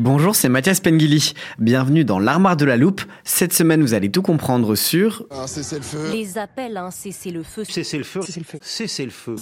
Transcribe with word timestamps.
Bonjour, 0.00 0.36
c'est 0.36 0.48
Mathias 0.48 0.78
Pengili. 0.78 1.32
Bienvenue 1.58 2.04
dans 2.04 2.20
l'armoire 2.20 2.56
de 2.56 2.64
la 2.64 2.76
loupe. 2.76 3.02
Cette 3.24 3.52
semaine, 3.52 3.82
vous 3.82 3.94
allez 3.94 4.08
tout 4.12 4.22
comprendre 4.22 4.76
sur 4.76 5.26
Un 5.32 5.48
cessez-le-feu. 5.48 6.12
Les 6.12 6.38
appels 6.38 6.76
à 6.76 6.84
un 6.84 6.92
cessez-le-feu. 6.92 7.64
Cessez-le-feu. 7.64 8.20
Cessez-le-feu. 8.22 8.58
Cessez-le-feu. 8.62 9.34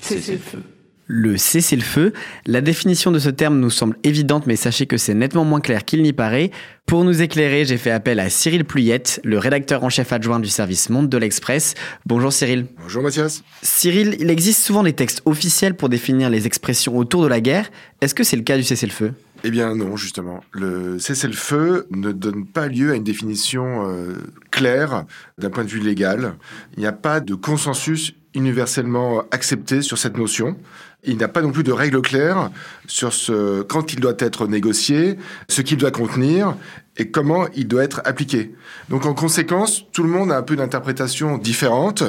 Cessez-le-feu. 0.00 0.62
le 1.08 1.36
cessez-le-feu. 1.36 2.12
La 2.46 2.60
définition 2.60 3.10
de 3.10 3.18
ce 3.18 3.30
terme 3.30 3.58
nous 3.58 3.68
semble 3.68 3.96
évidente, 4.04 4.46
mais 4.46 4.54
sachez 4.54 4.86
que 4.86 4.96
c'est 4.96 5.12
nettement 5.12 5.44
moins 5.44 5.60
clair 5.60 5.84
qu'il 5.84 6.04
n'y 6.04 6.12
paraît. 6.12 6.52
Pour 6.86 7.02
nous 7.02 7.20
éclairer, 7.20 7.64
j'ai 7.64 7.76
fait 7.76 7.90
appel 7.90 8.20
à 8.20 8.30
Cyril 8.30 8.64
Pluyette, 8.64 9.20
le 9.24 9.38
rédacteur 9.38 9.82
en 9.82 9.88
chef 9.88 10.12
adjoint 10.12 10.38
du 10.38 10.48
service 10.48 10.88
Monde 10.88 11.08
de 11.08 11.18
l'Express. 11.18 11.74
Bonjour 12.06 12.32
Cyril. 12.32 12.66
Bonjour 12.80 13.02
Mathias. 13.02 13.42
Cyril, 13.62 14.16
il 14.20 14.30
existe 14.30 14.62
souvent 14.62 14.84
des 14.84 14.92
textes 14.92 15.22
officiels 15.24 15.74
pour 15.74 15.88
définir 15.88 16.30
les 16.30 16.46
expressions 16.46 16.96
autour 16.96 17.24
de 17.24 17.28
la 17.28 17.40
guerre. 17.40 17.72
Est-ce 18.00 18.14
que 18.14 18.22
c'est 18.22 18.36
le 18.36 18.42
cas 18.42 18.56
du 18.56 18.62
cessez-le-feu? 18.62 19.14
Eh 19.42 19.50
bien 19.50 19.74
non, 19.74 19.96
justement. 19.96 20.44
Le 20.52 20.98
cessez-le-feu 20.98 21.86
ne 21.90 22.12
donne 22.12 22.46
pas 22.46 22.68
lieu 22.68 22.92
à 22.92 22.94
une 22.94 23.04
définition 23.04 23.88
euh, 23.88 24.14
claire 24.50 25.04
d'un 25.38 25.50
point 25.50 25.64
de 25.64 25.70
vue 25.70 25.80
légal. 25.80 26.34
Il 26.76 26.80
n'y 26.80 26.86
a 26.86 26.92
pas 26.92 27.20
de 27.20 27.34
consensus 27.34 28.14
universellement 28.34 29.24
accepté 29.30 29.82
sur 29.82 29.98
cette 29.98 30.16
notion. 30.16 30.56
Il 31.04 31.16
n'y 31.16 31.24
a 31.24 31.28
pas 31.28 31.40
non 31.40 31.50
plus 31.50 31.62
de 31.62 31.72
règles 31.72 32.02
claires 32.02 32.50
sur 32.86 33.12
ce, 33.12 33.62
quand 33.62 33.94
il 33.94 34.00
doit 34.00 34.14
être 34.18 34.46
négocié, 34.46 35.16
ce 35.48 35.62
qu'il 35.62 35.78
doit 35.78 35.90
contenir 35.90 36.54
et 36.98 37.10
comment 37.10 37.46
il 37.54 37.66
doit 37.66 37.82
être 37.82 38.02
appliqué. 38.04 38.54
Donc 38.90 39.06
en 39.06 39.14
conséquence, 39.14 39.86
tout 39.92 40.02
le 40.02 40.10
monde 40.10 40.30
a 40.30 40.36
un 40.36 40.42
peu 40.42 40.56
d'interprétation 40.56 41.38
différente. 41.38 42.04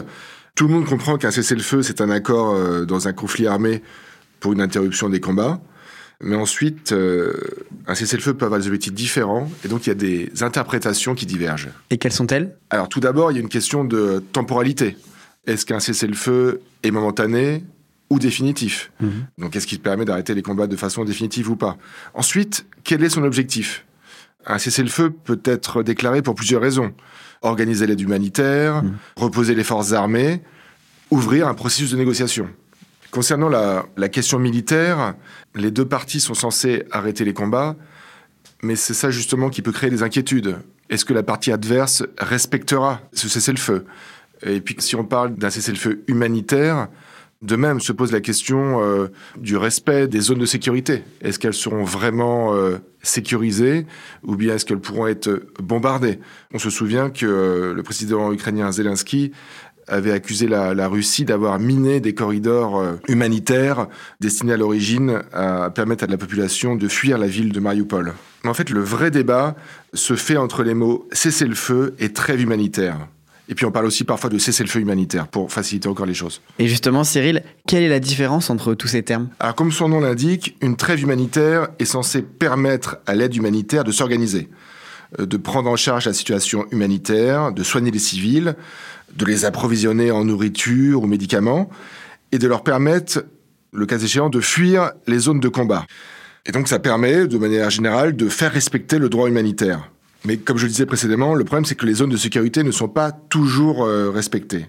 Tout 0.55 0.67
le 0.67 0.73
monde 0.73 0.85
comprend 0.85 1.17
qu'un 1.17 1.31
cessez-le-feu, 1.31 1.81
c'est 1.81 2.01
un 2.01 2.09
accord 2.09 2.53
euh, 2.53 2.85
dans 2.85 3.07
un 3.07 3.13
conflit 3.13 3.47
armé 3.47 3.81
pour 4.41 4.51
une 4.51 4.61
interruption 4.61 5.07
des 5.07 5.21
combats. 5.21 5.61
Mais 6.23 6.35
ensuite, 6.35 6.91
euh, 6.91 7.33
un 7.87 7.95
cessez-le-feu 7.95 8.35
peut 8.35 8.45
avoir 8.45 8.59
des 8.59 8.67
objectifs 8.67 8.93
différents, 8.93 9.49
et 9.65 9.67
donc 9.67 9.87
il 9.87 9.89
y 9.89 9.91
a 9.91 9.95
des 9.95 10.29
interprétations 10.41 11.15
qui 11.15 11.25
divergent. 11.25 11.69
Et 11.89 11.97
quelles 11.97 12.13
sont-elles? 12.13 12.55
Alors 12.69 12.89
tout 12.89 12.99
d'abord, 12.99 13.31
il 13.31 13.35
y 13.35 13.37
a 13.37 13.41
une 13.41 13.49
question 13.49 13.83
de 13.83 14.23
temporalité. 14.31 14.97
Est-ce 15.47 15.65
qu'un 15.65 15.79
cessez-le-feu 15.79 16.61
est 16.83 16.91
momentané 16.91 17.63
ou 18.11 18.19
définitif? 18.19 18.91
Donc 19.39 19.55
est-ce 19.55 19.65
qu'il 19.65 19.79
permet 19.79 20.05
d'arrêter 20.05 20.35
les 20.35 20.43
combats 20.43 20.67
de 20.67 20.75
façon 20.75 21.03
définitive 21.03 21.49
ou 21.49 21.55
pas? 21.55 21.77
Ensuite, 22.13 22.67
quel 22.83 23.03
est 23.03 23.09
son 23.09 23.23
objectif? 23.23 23.85
Un 24.45 24.59
cessez-le-feu 24.59 25.09
peut 25.09 25.41
être 25.43 25.81
déclaré 25.81 26.21
pour 26.21 26.35
plusieurs 26.35 26.61
raisons. 26.61 26.93
Organiser 27.41 27.87
l'aide 27.87 28.01
humanitaire, 28.01 28.83
reposer 29.15 29.55
les 29.55 29.63
forces 29.63 29.93
armées, 29.93 30.41
ouvrir 31.09 31.47
un 31.47 31.55
processus 31.55 31.91
de 31.91 31.97
négociation. 31.97 32.47
Concernant 33.11 33.49
la, 33.49 34.09
question 34.09 34.39
militaire, 34.39 35.15
les 35.53 35.69
deux 35.69 35.85
parties 35.85 36.21
sont 36.21 36.33
censées 36.33 36.85
arrêter 36.91 37.25
les 37.25 37.33
combats, 37.33 37.75
mais 38.63 38.77
c'est 38.77 38.93
ça 38.93 39.11
justement 39.11 39.49
qui 39.49 39.61
peut 39.61 39.73
créer 39.73 39.89
des 39.89 40.01
inquiétudes. 40.01 40.57
Est-ce 40.89 41.03
que 41.03 41.13
la 41.13 41.23
partie 41.23 41.51
adverse 41.51 42.03
respectera 42.17 43.01
ce 43.11 43.27
cessez-le-feu? 43.27 43.85
Et 44.43 44.61
puis 44.61 44.75
si 44.79 44.95
on 44.95 45.03
parle 45.03 45.35
d'un 45.35 45.49
cessez-le-feu 45.49 46.03
humanitaire, 46.07 46.87
de 47.41 47.55
même 47.55 47.79
se 47.79 47.91
pose 47.91 48.11
la 48.11 48.21
question 48.21 48.81
euh, 48.81 49.07
du 49.37 49.57
respect 49.57 50.07
des 50.07 50.19
zones 50.19 50.39
de 50.39 50.45
sécurité. 50.45 51.03
Est-ce 51.21 51.39
qu'elles 51.39 51.55
seront 51.55 51.83
vraiment 51.83 52.53
euh, 52.53 52.77
sécurisées 53.01 53.87
ou 54.23 54.35
bien 54.35 54.55
est-ce 54.55 54.65
qu'elles 54.65 54.79
pourront 54.79 55.07
être 55.07 55.43
bombardées? 55.59 56.19
On 56.53 56.59
se 56.59 56.69
souvient 56.69 57.09
que 57.09 57.25
euh, 57.25 57.73
le 57.73 57.83
président 57.83 58.31
ukrainien 58.31 58.71
Zelensky 58.71 59.31
avait 59.91 60.11
accusé 60.11 60.47
la, 60.47 60.73
la 60.73 60.87
Russie 60.87 61.25
d'avoir 61.25 61.59
miné 61.59 61.99
des 61.99 62.13
corridors 62.13 62.79
euh, 62.79 62.93
humanitaires 63.07 63.87
destinés 64.19 64.53
à 64.53 64.57
l'origine 64.57 65.21
à 65.33 65.69
permettre 65.69 66.05
à 66.05 66.07
la 66.07 66.17
population 66.17 66.75
de 66.75 66.87
fuir 66.87 67.17
la 67.17 67.27
ville 67.27 67.51
de 67.51 67.59
Mariupol. 67.59 68.13
Mais 68.43 68.49
en 68.49 68.53
fait, 68.53 68.69
le 68.69 68.81
vrai 68.81 69.11
débat 69.11 69.55
se 69.93 70.15
fait 70.15 70.37
entre 70.37 70.63
les 70.63 70.73
mots 70.73 71.07
cessez-le-feu 71.11 71.95
et 71.99 72.13
trêve 72.13 72.41
humanitaire. 72.41 72.97
Et 73.49 73.53
puis 73.53 73.65
on 73.65 73.71
parle 73.71 73.85
aussi 73.85 74.05
parfois 74.05 74.29
de 74.29 74.37
cessez-le-feu 74.37 74.79
humanitaire 74.79 75.27
pour 75.27 75.51
faciliter 75.51 75.89
encore 75.89 76.05
les 76.05 76.13
choses. 76.13 76.41
Et 76.57 76.67
justement, 76.67 77.03
Cyril, 77.03 77.43
quelle 77.67 77.83
est 77.83 77.89
la 77.89 77.99
différence 77.99 78.49
entre 78.49 78.73
tous 78.75 78.87
ces 78.87 79.03
termes? 79.03 79.27
Alors 79.41 79.55
comme 79.55 79.73
son 79.73 79.89
nom 79.89 79.99
l'indique, 79.99 80.55
une 80.61 80.77
trêve 80.77 81.01
humanitaire 81.01 81.67
est 81.77 81.85
censée 81.85 82.21
permettre 82.21 82.99
à 83.05 83.13
l'aide 83.13 83.35
humanitaire 83.35 83.83
de 83.83 83.91
s'organiser, 83.91 84.47
de 85.17 85.37
prendre 85.37 85.69
en 85.69 85.75
charge 85.75 86.05
la 86.05 86.13
situation 86.13 86.65
humanitaire, 86.71 87.51
de 87.51 87.63
soigner 87.63 87.91
les 87.91 87.99
civils, 87.99 88.55
de 89.15 89.25
les 89.25 89.45
approvisionner 89.45 90.11
en 90.11 90.23
nourriture 90.25 91.03
ou 91.03 91.07
médicaments, 91.07 91.69
et 92.31 92.39
de 92.39 92.47
leur 92.47 92.63
permettre, 92.63 93.25
le 93.73 93.85
cas 93.85 93.97
échéant, 93.97 94.29
de 94.29 94.39
fuir 94.39 94.91
les 95.07 95.19
zones 95.19 95.39
de 95.39 95.49
combat. 95.49 95.85
Et 96.45 96.51
donc 96.51 96.67
ça 96.67 96.79
permet, 96.79 97.27
de 97.27 97.37
manière 97.37 97.69
générale, 97.69 98.15
de 98.15 98.29
faire 98.29 98.51
respecter 98.51 98.97
le 98.97 99.09
droit 99.09 99.27
humanitaire. 99.27 99.91
Mais 100.25 100.37
comme 100.37 100.57
je 100.57 100.63
le 100.63 100.69
disais 100.69 100.85
précédemment, 100.85 101.33
le 101.35 101.43
problème 101.43 101.65
c'est 101.65 101.75
que 101.75 101.85
les 101.85 101.95
zones 101.95 102.09
de 102.09 102.17
sécurité 102.17 102.63
ne 102.63 102.71
sont 102.71 102.87
pas 102.87 103.11
toujours 103.11 103.83
euh, 103.83 104.11
respectées. 104.11 104.67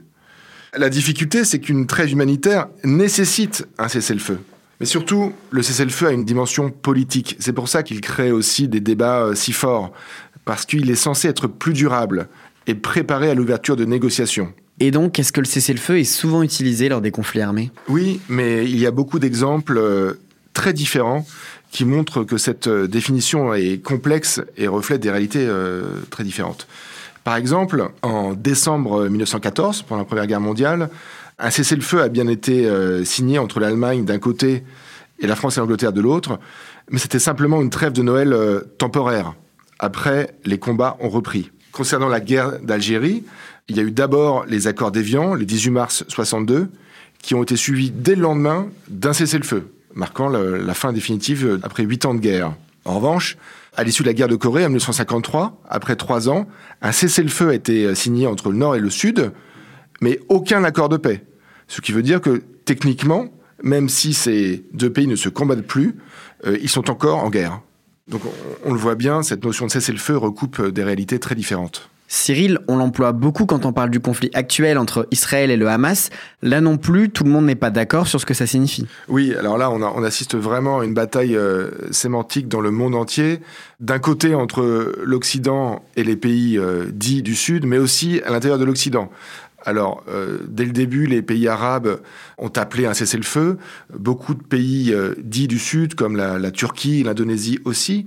La 0.75 0.89
difficulté, 0.89 1.45
c'est 1.45 1.59
qu'une 1.61 1.87
trêve 1.87 2.11
humanitaire 2.11 2.69
nécessite 2.83 3.69
un 3.77 3.89
cessez-le-feu. 3.89 4.39
Mais 4.81 4.87
surtout, 4.87 5.35
le 5.51 5.63
cessez-le-feu 5.63 6.07
a 6.09 6.13
une 6.13 6.25
dimension 6.25 6.71
politique. 6.71 7.37
C'est 7.39 7.53
pour 7.53 7.69
ça 7.69 7.83
qu'il 7.83 8.01
crée 8.01 8.33
aussi 8.33 8.69
des 8.69 8.81
débats 8.81 9.27
euh, 9.27 9.35
si 9.35 9.53
forts, 9.53 9.93
parce 10.45 10.67
qu'il 10.67 10.91
est 10.91 10.97
censé 10.97 11.29
être 11.29 11.47
plus 11.47 11.73
durable 11.73 12.29
et 12.67 12.75
préparé 12.75 13.31
à 13.31 13.35
l'ouverture 13.35 13.77
de 13.77 13.85
négociations. 13.85 14.53
Et 14.81 14.91
donc, 14.91 15.19
est-ce 15.19 15.33
que 15.33 15.41
le 15.41 15.47
cessez-le-feu 15.47 15.99
est 15.99 16.05
souvent 16.05 16.43
utilisé 16.43 16.89
lors 16.89 17.01
des 17.01 17.11
conflits 17.11 17.41
armés? 17.41 17.71
Oui, 17.89 18.21
mais 18.29 18.65
il 18.65 18.79
y 18.79 18.87
a 18.87 18.91
beaucoup 18.91 19.19
d'exemples 19.19 19.79
euh, 19.79 20.15
très 20.55 20.73
différents 20.73 21.27
qui 21.71 21.85
montrent 21.85 22.25
que 22.25 22.39
cette 22.39 22.67
euh, 22.67 22.89
définition 22.89 23.55
est 23.55 23.83
complexe 23.83 24.41
et 24.57 24.67
reflète 24.67 25.01
des 25.01 25.11
réalités 25.11 25.45
euh, 25.47 26.01
très 26.11 26.25
différentes. 26.25 26.67
Par 27.25 27.37
exemple, 27.37 27.91
en 28.03 28.33
décembre 28.33 29.09
1914, 29.09 29.83
pendant 29.83 30.01
la 30.01 30.05
Première 30.05 30.27
Guerre 30.27 30.41
mondiale, 30.41 30.91
un 31.39 31.51
cessez-le-feu 31.51 32.03
a 32.03 32.09
bien 32.09 32.27
été 32.27 32.69
signé 33.05 33.39
entre 33.39 33.61
l'Allemagne 33.61 34.05
d'un 34.05 34.19
côté 34.19 34.65
et 35.21 35.27
la 35.29 35.37
France 35.37 35.57
et 35.57 35.61
l'Angleterre 35.61 35.93
de 35.93 36.01
l'autre, 36.01 36.41
mais 36.91 36.99
c'était 36.99 37.21
simplement 37.21 37.63
une 37.63 37.71
trêve 37.71 37.93
de 37.93 38.03
Noël 38.03 38.37
temporaire. 38.77 39.35
Après, 39.83 40.31
les 40.45 40.59
combats 40.59 40.97
ont 41.01 41.09
repris. 41.09 41.51
Concernant 41.73 42.09
la 42.09 42.21
guerre 42.21 42.61
d'Algérie, 42.61 43.25
il 43.67 43.77
y 43.77 43.81
a 43.81 43.83
eu 43.83 43.91
d'abord 43.91 44.47
les 44.47 44.69
accords 44.69 44.93
d'Évian, 44.93 45.35
le 45.35 45.45
18 45.45 45.71
mars 45.71 46.05
62, 46.07 46.71
qui 47.21 47.35
ont 47.35 47.43
été 47.43 47.57
suivis 47.57 47.91
dès 47.91 48.15
le 48.15 48.23
lendemain 48.23 48.69
d'un 48.89 49.13
cessez-le-feu, 49.13 49.73
marquant 49.95 50.29
la 50.29 50.75
fin 50.75 50.93
définitive 50.93 51.59
après 51.65 51.83
huit 51.83 52.05
ans 52.05 52.15
de 52.15 52.21
guerre. 52.21 52.55
En 52.85 52.95
revanche, 52.95 53.37
à 53.77 53.83
l'issue 53.83 54.05
de 54.05 54.09
la 54.09 54.15
guerre 54.15 54.29
de 54.29 54.37
Corée 54.37 54.65
en 54.65 54.69
1953, 54.69 55.61
après 55.69 55.97
trois 55.97 56.29
ans, 56.29 56.47
un 56.81 56.93
cessez-le-feu 56.93 57.49
a 57.49 57.55
été 57.55 57.87
euh, 57.87 57.95
signé 57.97 58.29
entre 58.29 58.51
le 58.51 58.59
Nord 58.59 58.77
et 58.77 58.81
le 58.81 58.91
Sud, 58.91 59.33
mais 60.01 60.21
aucun 60.29 60.63
accord 60.63 60.91
de 60.91 60.97
paix. 60.97 61.25
Ce 61.67 61.81
qui 61.81 61.91
veut 61.91 62.03
dire 62.03 62.21
que 62.21 62.43
techniquement, 62.65 63.27
même 63.65 63.89
si 63.89 64.15
ces 64.15 64.65
deux 64.75 64.93
pays 64.93 65.09
ne 65.09 65.17
se 65.17 65.29
combattent 65.29 65.67
plus, 65.67 65.97
euh, 66.47 66.57
ils 66.63 66.69
sont 66.69 66.89
encore 66.89 67.19
en 67.19 67.31
guerre. 67.31 67.61
Donc 68.09 68.23
on, 68.25 68.71
on 68.71 68.73
le 68.73 68.79
voit 68.79 68.95
bien, 68.95 69.23
cette 69.23 69.45
notion 69.45 69.67
de 69.67 69.71
cessez-le-feu 69.71 70.17
recoupe 70.17 70.61
euh, 70.61 70.73
des 70.73 70.83
réalités 70.85 71.19
très 71.19 71.35
différentes. 71.35 71.89
Cyril, 72.09 72.59
on 72.69 72.77
l'emploie 72.77 73.13
beaucoup 73.13 73.47
quand 73.47 73.65
on 73.65 73.73
parle 73.73 73.89
du 73.89 73.99
conflit 73.99 74.29
actuel 74.35 74.77
entre 74.77 75.09
Israël 75.13 75.51
et 75.51 75.57
le 75.57 75.67
Hamas. 75.69 76.11
Là 76.43 76.61
non 76.61 76.77
plus, 76.77 77.09
tout 77.09 77.25
le 77.25 77.31
monde 77.31 77.47
n'est 77.47 77.55
pas 77.55 77.71
d'accord 77.71 78.07
sur 78.07 78.21
ce 78.21 78.27
que 78.27 78.35
ça 78.35 78.47
signifie. 78.47 78.87
Oui, 79.09 79.35
alors 79.35 79.57
là, 79.57 79.71
on, 79.71 79.81
a- 79.81 79.91
on 79.97 80.03
assiste 80.03 80.35
vraiment 80.37 80.81
à 80.81 80.85
une 80.85 80.93
bataille 80.93 81.35
euh, 81.35 81.71
sémantique 81.91 82.49
dans 82.49 82.61
le 82.61 82.71
monde 82.71 82.95
entier. 82.97 83.41
D'un 83.81 83.99
côté, 83.99 84.35
entre 84.35 84.93
l'Occident 85.03 85.83
et 85.97 86.05
les 86.05 86.17
pays 86.17 86.59
euh, 86.59 86.85
dits 86.93 87.23
du 87.23 87.35
Sud, 87.35 87.65
mais 87.65 87.79
aussi 87.79 88.21
à 88.27 88.31
l'intérieur 88.31 88.59
de 88.59 88.67
l'Occident. 88.67 89.09
Alors, 89.65 90.03
euh, 90.09 90.39
dès 90.49 90.65
le 90.65 90.73
début, 90.73 91.07
les 91.07 91.23
pays 91.23 91.49
arabes 91.49 92.01
ont 92.39 92.51
appelé 92.57 92.87
un 92.87 92.95
cessez-le-feu. 92.95 93.59
Beaucoup 93.97 94.35
de 94.35 94.43
pays 94.43 94.93
euh, 94.93 95.15
dits 95.19 95.49
du 95.49 95.59
Sud, 95.59 95.95
comme 95.95 96.17
la, 96.17 96.51
Turquie, 96.51 97.03
l'Indonésie 97.03 97.59
aussi. 97.65 98.07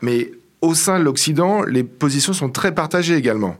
Mais 0.00 0.32
au 0.60 0.74
sein 0.74 0.98
de 0.98 1.04
l'Occident, 1.04 1.62
les 1.62 1.82
positions 1.82 2.32
sont 2.32 2.50
très 2.50 2.74
partagées 2.74 3.16
également. 3.16 3.56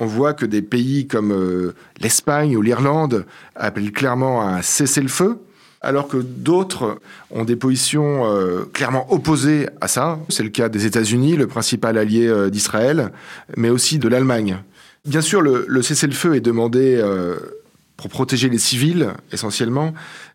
On 0.00 0.06
voit 0.06 0.34
que 0.34 0.44
des 0.44 0.62
pays 0.62 1.06
comme 1.06 1.32
euh, 1.32 1.74
l'Espagne 2.00 2.56
ou 2.56 2.62
l'Irlande 2.62 3.26
appellent 3.54 3.92
clairement 3.92 4.42
à 4.42 4.56
un 4.56 4.62
cessez-le-feu, 4.62 5.38
alors 5.80 6.08
que 6.08 6.16
d'autres 6.16 6.98
ont 7.30 7.44
des 7.44 7.56
positions 7.56 8.24
clairement 8.72 9.12
opposées 9.12 9.68
à 9.82 9.88
ça. 9.88 10.18
C'est 10.30 10.42
le 10.42 10.48
cas 10.48 10.70
des 10.70 10.86
États-Unis, 10.86 11.36
le 11.36 11.46
principal 11.46 11.98
allié 11.98 12.50
d'Israël, 12.50 13.12
mais 13.58 13.68
aussi 13.68 13.98
de 13.98 14.08
l'Allemagne. 14.08 14.62
Bien 15.06 15.20
sûr, 15.20 15.42
le, 15.42 15.66
le 15.68 15.82
cessez-le-feu 15.82 16.34
est 16.34 16.40
demandé 16.40 16.96
euh, 16.96 17.36
pour 17.96 18.08
protéger 18.08 18.48
les 18.48 18.58
civils, 18.58 19.08
essentiellement, 19.32 19.92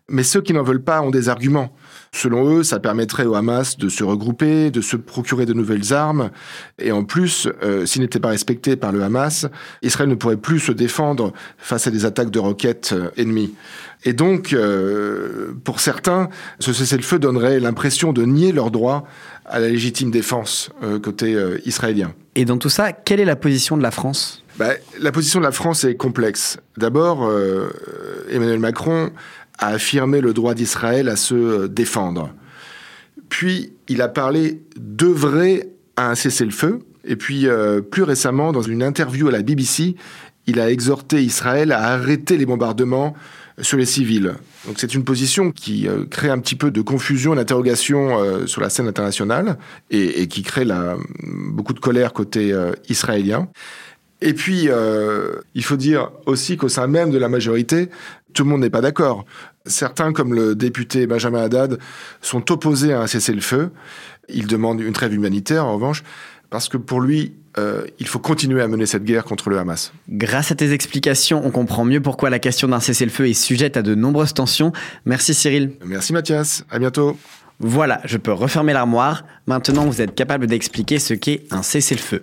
mais 0.08 0.22
ceux 0.22 0.40
qui 0.40 0.52
n'en 0.52 0.62
veulent 0.62 0.82
pas 0.82 1.02
ont 1.02 1.10
des 1.10 1.28
arguments. 1.28 1.74
Selon 2.12 2.56
eux, 2.56 2.62
ça 2.62 2.80
permettrait 2.80 3.24
au 3.24 3.34
Hamas 3.34 3.78
de 3.78 3.88
se 3.88 4.02
regrouper, 4.02 4.70
de 4.70 4.80
se 4.80 4.96
procurer 4.96 5.46
de 5.46 5.52
nouvelles 5.52 5.92
armes. 5.92 6.30
Et 6.78 6.90
en 6.92 7.04
plus, 7.04 7.48
euh, 7.62 7.86
s'il 7.86 8.02
n'était 8.02 8.18
pas 8.18 8.30
respecté 8.30 8.76
par 8.76 8.92
le 8.92 9.02
Hamas, 9.02 9.46
Israël 9.82 10.08
ne 10.08 10.14
pourrait 10.14 10.36
plus 10.36 10.60
se 10.60 10.72
défendre 10.72 11.32
face 11.58 11.86
à 11.86 11.90
des 11.90 12.04
attaques 12.04 12.30
de 12.30 12.38
roquettes 12.38 12.92
euh, 12.92 13.10
ennemies. 13.16 13.54
Et 14.04 14.12
donc, 14.12 14.52
euh, 14.52 15.52
pour 15.64 15.80
certains, 15.80 16.30
ce 16.58 16.72
cessez-le-feu 16.72 17.18
donnerait 17.18 17.60
l'impression 17.60 18.12
de 18.12 18.24
nier 18.24 18.52
leur 18.52 18.70
droit 18.70 19.06
à 19.44 19.58
la 19.58 19.68
légitime 19.68 20.10
défense 20.10 20.70
euh, 20.82 20.98
côté 20.98 21.34
euh, 21.34 21.58
israélien. 21.66 22.14
Et 22.34 22.44
dans 22.44 22.56
tout 22.56 22.70
ça, 22.70 22.92
quelle 22.92 23.20
est 23.20 23.26
la 23.26 23.36
position 23.36 23.76
de 23.76 23.82
la 23.82 23.90
France? 23.90 24.42
Bah, 24.58 24.72
la 24.98 25.12
position 25.12 25.40
de 25.40 25.44
la 25.44 25.52
France 25.52 25.84
est 25.84 25.96
complexe. 25.96 26.58
D'abord, 26.76 27.30
Emmanuel 28.30 28.58
Macron 28.58 29.10
a 29.58 29.68
affirmé 29.68 30.20
le 30.20 30.32
droit 30.32 30.54
d'Israël 30.54 31.08
à 31.08 31.16
se 31.16 31.66
défendre. 31.66 32.30
Puis, 33.28 33.72
il 33.88 34.02
a 34.02 34.08
parlé 34.08 34.62
d'œuvrer 34.76 35.70
à 35.96 36.10
un 36.10 36.14
cessez-le-feu. 36.14 36.80
Et 37.04 37.16
puis, 37.16 37.46
plus 37.90 38.02
récemment, 38.02 38.52
dans 38.52 38.62
une 38.62 38.82
interview 38.82 39.28
à 39.28 39.32
la 39.32 39.42
BBC, 39.42 39.96
il 40.46 40.60
a 40.60 40.70
exhorté 40.70 41.22
Israël 41.22 41.72
à 41.72 41.84
arrêter 41.84 42.36
les 42.36 42.46
bombardements 42.46 43.14
sur 43.62 43.76
les 43.78 43.86
civils. 43.86 44.34
Donc 44.66 44.76
c'est 44.78 44.94
une 44.94 45.04
position 45.04 45.50
qui 45.50 45.88
euh, 45.88 46.04
crée 46.04 46.28
un 46.28 46.38
petit 46.38 46.54
peu 46.54 46.70
de 46.70 46.80
confusion 46.80 47.34
d'interrogation 47.34 48.18
euh, 48.18 48.46
sur 48.46 48.60
la 48.60 48.70
scène 48.70 48.88
internationale 48.88 49.58
et, 49.90 50.28
qui 50.28 50.42
crée 50.42 50.66
beaucoup 51.24 51.72
de 51.72 51.80
colère 51.80 52.12
côté 52.12 52.52
euh, 52.52 52.72
israélien. 52.88 53.48
Et 54.22 54.34
puis, 54.34 54.68
il 55.54 55.64
faut 55.64 55.76
dire 55.78 56.10
aussi 56.26 56.58
qu'au 56.58 56.68
sein 56.68 56.86
même 56.86 57.10
de 57.10 57.16
la 57.16 57.30
majorité, 57.30 57.88
tout 58.34 58.44
le 58.44 58.50
monde 58.50 58.60
n'est 58.60 58.68
pas 58.68 58.82
d'accord. 58.82 59.24
Certains, 59.64 60.12
comme 60.12 60.34
le 60.34 60.54
député 60.54 61.06
Benjamin 61.06 61.40
Haddad, 61.40 61.78
sont 62.20 62.52
opposés 62.52 62.92
à 62.92 63.00
un 63.00 63.06
cessez-le-feu. 63.06 63.70
Il 64.28 64.46
demande 64.46 64.82
une 64.82 64.92
trêve 64.92 65.14
humanitaire, 65.14 65.64
en 65.64 65.72
revanche, 65.72 66.02
parce 66.50 66.68
que 66.68 66.76
pour 66.76 67.00
lui, 67.00 67.32
euh, 67.58 67.84
il 67.98 68.06
faut 68.06 68.18
continuer 68.18 68.62
à 68.62 68.68
mener 68.68 68.86
cette 68.86 69.04
guerre 69.04 69.24
contre 69.24 69.50
le 69.50 69.58
Hamas. 69.58 69.92
Grâce 70.08 70.52
à 70.52 70.54
tes 70.54 70.72
explications, 70.72 71.42
on 71.44 71.50
comprend 71.50 71.84
mieux 71.84 72.00
pourquoi 72.00 72.30
la 72.30 72.38
question 72.38 72.68
d'un 72.68 72.80
cessez-le-feu 72.80 73.28
est 73.28 73.34
sujette 73.34 73.76
à 73.76 73.82
de 73.82 73.94
nombreuses 73.94 74.34
tensions. 74.34 74.72
Merci 75.04 75.34
Cyril. 75.34 75.72
Merci 75.84 76.12
Mathias, 76.12 76.64
à 76.70 76.78
bientôt. 76.78 77.16
Voilà, 77.60 78.00
je 78.04 78.16
peux 78.16 78.32
refermer 78.32 78.72
l'armoire. 78.72 79.24
Maintenant, 79.46 79.84
vous 79.84 80.00
êtes 80.00 80.14
capable 80.14 80.46
d'expliquer 80.46 80.98
ce 80.98 81.14
qu'est 81.14 81.44
un 81.50 81.62
cessez-le-feu. 81.62 82.22